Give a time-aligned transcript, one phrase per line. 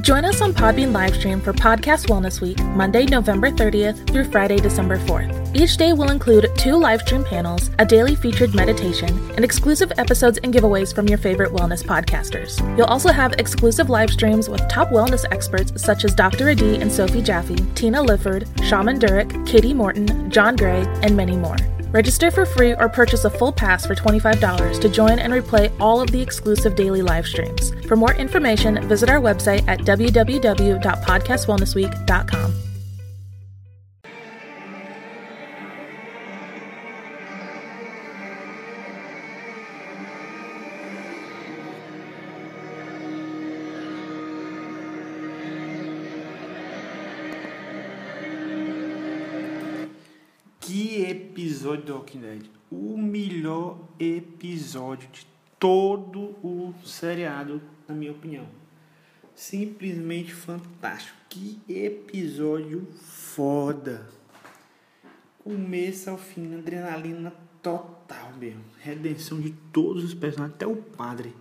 [0.00, 4.96] Join us on Podbean Livestream for Podcast Wellness Week, Monday, November 30th through Friday, December
[4.98, 5.56] 4th.
[5.56, 10.54] Each day will include two livestream panels, a daily featured meditation, and exclusive episodes and
[10.54, 12.58] giveaways from your favorite wellness podcasters.
[12.78, 16.48] You'll also have exclusive live streams with top wellness experts such as Dr.
[16.48, 21.56] Adi and Sophie Jaffe, Tina Lifford, Shaman Durek, Katie Morton, John Gray, and many more.
[21.90, 26.00] Register for free or purchase a full pass for $25 to join and replay all
[26.00, 27.72] of the exclusive daily live streams.
[27.86, 32.67] For more information, visit our website at www.podcastwellnessweek.com.
[51.18, 52.42] episódio do Walking Dead?
[52.70, 55.26] O melhor episódio de
[55.58, 58.46] todo o seriado, na minha opinião.
[59.34, 61.16] Simplesmente fantástico.
[61.28, 64.08] Que episódio foda.
[65.42, 68.62] Começo ao fim, adrenalina total mesmo.
[68.78, 71.34] Redenção de todos os personagens, até o padre.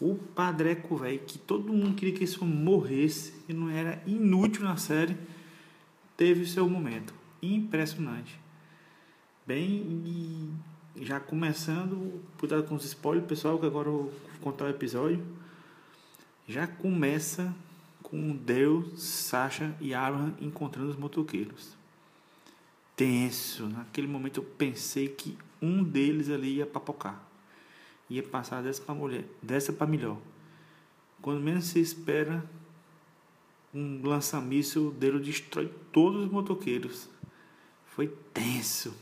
[0.00, 4.76] O padreco, velho, que todo mundo queria que isso morresse, que não era inútil na
[4.76, 5.16] série,
[6.16, 7.12] teve seu momento.
[7.42, 8.38] Impressionante.
[9.48, 10.54] Bem,
[10.94, 15.24] já começando, cuidado com os spoilers, pessoal, que agora eu vou contar o episódio.
[16.46, 17.56] Já começa
[18.02, 21.74] com Deus, Sasha e Abraham encontrando os motoqueiros.
[22.94, 23.66] Tenso.
[23.68, 27.18] Naquele momento eu pensei que um deles ali ia papocar.
[28.10, 30.18] Ia passar dessa para mulher, dessa para melhor.
[31.22, 32.44] Quando menos se espera,
[33.72, 37.08] um lança-míssil dele destrói todos os motoqueiros.
[37.86, 38.94] Foi tenso.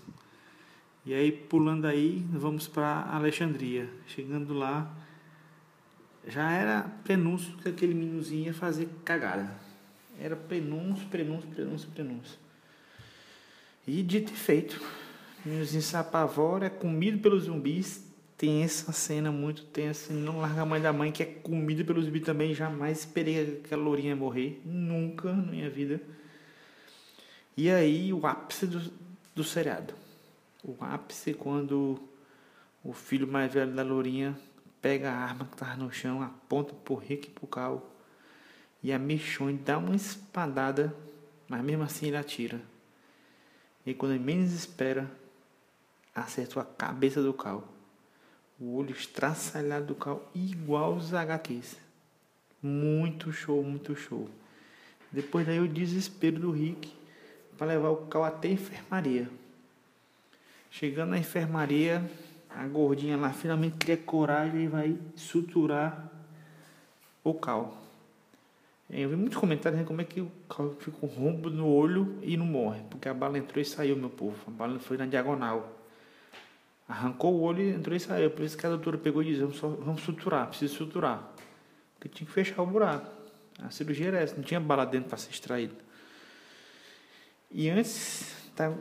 [1.06, 3.88] E aí, pulando aí, vamos para Alexandria.
[4.08, 4.92] Chegando lá,
[6.26, 9.48] já era prenúncio que aquele meninozinho ia fazer cagada.
[10.18, 12.36] Era prenúncio, prenúncio, prenúncio, prenúncio.
[13.86, 14.82] E dito e feito.
[15.44, 18.04] O meninozinho se apavora, é comido pelos zumbis.
[18.36, 20.12] Tem essa cena muito tensa.
[20.12, 22.52] Não larga a mãe da mãe, que é comida pelos zumbis também.
[22.52, 24.60] Jamais esperei que a lourinha morrer.
[24.64, 26.00] Nunca na minha vida.
[27.56, 28.90] E aí, o ápice do,
[29.36, 30.05] do seriado
[30.66, 31.96] o ápice quando
[32.82, 34.36] o filho mais velho da Lourinha
[34.82, 37.88] pega a arma que estava no chão, aponta pro Rick e pro Cal.
[38.82, 40.92] E a Michonne dá uma espadada,
[41.48, 42.60] mas mesmo assim ele atira.
[43.84, 45.08] E quando ele menos espera,
[46.12, 47.62] acertou a cabeça do Cal.
[48.58, 51.76] O olho estraçalhado do Cal, igual os HQs.
[52.60, 54.28] Muito show, muito show.
[55.12, 56.92] Depois daí o desespero do Rick
[57.56, 59.30] para levar o Cal até a enfermaria.
[60.78, 62.04] Chegando na enfermaria,
[62.50, 66.12] a gordinha lá finalmente cria coragem e vai suturar
[67.24, 67.82] o cal.
[68.90, 72.18] Eu vi muitos comentários dizendo como é que o cal fica com rombo no olho
[72.20, 72.82] e não morre.
[72.90, 74.36] Porque a bala entrou e saiu, meu povo.
[74.46, 75.80] A bala foi na diagonal.
[76.86, 78.30] Arrancou o olho, entrou e saiu.
[78.30, 81.32] Por isso que a doutora pegou e disse: vamos, só, vamos suturar, precisa suturar.
[81.94, 83.10] Porque tinha que fechar o buraco.
[83.62, 85.74] A cirurgia era essa, não tinha bala dentro para ser extraída.
[87.50, 88.76] E antes, tá,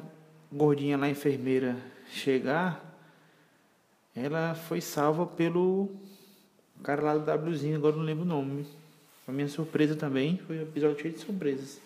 [0.56, 1.76] gordinha lá, enfermeira,
[2.10, 2.82] chegar,
[4.16, 5.90] ela foi salva pelo
[6.82, 8.66] cara lá do Wzinho, agora não lembro o nome.
[9.28, 11.82] A minha surpresa também, foi um episódio cheio de surpresas.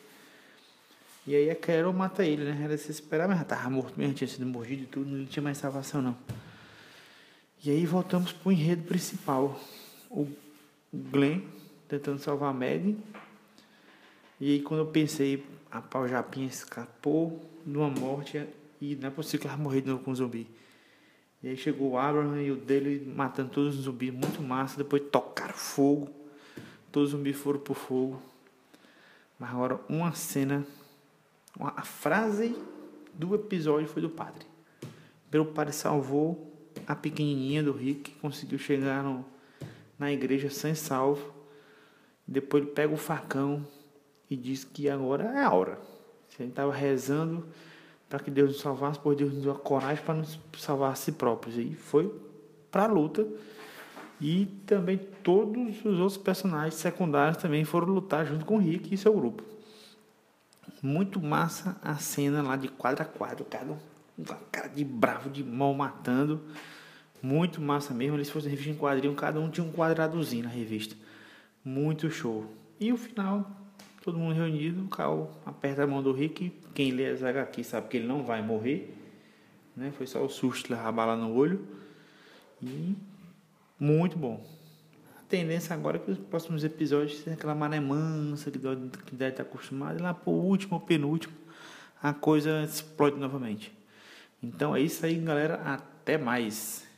[1.26, 2.62] E aí a Carol mata ele, né?
[2.64, 5.58] Ela se esperava, mas tava morto mesmo, tinha sido mordido e tudo, não tinha mais
[5.58, 6.18] salvação não.
[7.64, 9.60] E aí voltamos pro enredo principal.
[10.10, 10.28] O
[10.94, 11.42] Glenn
[11.88, 12.98] tentando salvar a Maddie.
[14.40, 18.46] E aí quando eu pensei, a pau Japinha escapou de uma morte
[18.82, 20.48] e não é possível que ela morrer de novo com um zumbi.
[21.42, 24.78] E aí chegou o Abraham e o dele matando todos os zumbis, muito massa.
[24.78, 26.10] Depois tocaram fogo,
[26.92, 28.22] todos os zumbis foram pro fogo.
[29.38, 30.66] Mas agora uma cena,
[31.58, 32.56] uma, a frase
[33.14, 34.46] do episódio foi do padre.
[35.32, 36.52] Pelo padre salvou
[36.86, 39.26] a pequenininha do Rick, conseguiu chegar no,
[39.98, 41.34] na igreja sem salvo.
[42.28, 43.66] Depois ele pega o facão
[44.30, 45.80] e diz que agora é a hora.
[46.28, 47.48] Se ele estava rezando
[48.10, 50.96] para que Deus nos salvasse, pois Deus nos deu a coragem para nos salvar a
[50.96, 51.58] si próprios.
[51.58, 52.12] E foi
[52.72, 53.26] para a luta.
[54.20, 58.98] E também todos os outros personagens secundários também foram lutar junto com o Rick e
[58.98, 59.44] seu grupo.
[60.82, 63.78] Muito massa a cena lá de quadro a quadro, cada um
[64.18, 66.42] com cara de bravo, de mal matando.
[67.22, 68.18] Muito massa mesmo.
[68.18, 70.96] Eles fossem revista em quadrinho, cada um tinha um quadradozinho na revista.
[71.64, 72.46] Muito show.
[72.80, 73.50] E o final
[74.02, 77.88] todo mundo reunido, o Cal aperta a mão do Rick, quem lê as HQ sabe
[77.88, 78.96] que ele não vai morrer,
[79.76, 79.92] né?
[79.98, 81.66] Foi só o susto a bala no olho.
[82.62, 82.96] E
[83.80, 84.46] muito bom.
[85.30, 89.32] tendência agora é que os próximos episódios tem aquela maré mansa que deve, que deve
[89.32, 91.34] estar acostumado, e lá pro último ou penúltimo
[92.02, 93.72] a coisa explode novamente.
[94.42, 95.56] Então é isso aí, galera.
[95.56, 96.89] Até mais.